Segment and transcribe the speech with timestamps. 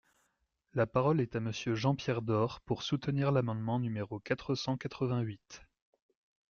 [0.73, 5.61] La parole est à Monsieur Jean-Pierre Door, pour soutenir l’amendement numéro quatre cent quatre-vingt-huit.